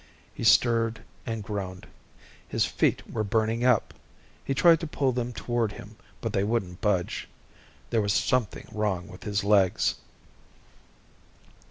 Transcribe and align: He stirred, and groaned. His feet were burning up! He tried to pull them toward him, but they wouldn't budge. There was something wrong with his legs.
He 0.33 0.43
stirred, 0.43 1.03
and 1.27 1.43
groaned. 1.43 1.85
His 2.47 2.65
feet 2.65 3.07
were 3.07 3.23
burning 3.23 3.63
up! 3.63 3.93
He 4.43 4.55
tried 4.55 4.79
to 4.79 4.87
pull 4.87 5.11
them 5.11 5.31
toward 5.31 5.73
him, 5.73 5.95
but 6.21 6.33
they 6.33 6.43
wouldn't 6.43 6.81
budge. 6.81 7.29
There 7.91 8.01
was 8.01 8.11
something 8.11 8.67
wrong 8.71 9.07
with 9.07 9.25
his 9.25 9.43
legs. 9.43 9.93